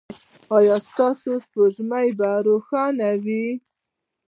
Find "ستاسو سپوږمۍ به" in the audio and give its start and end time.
0.89-2.29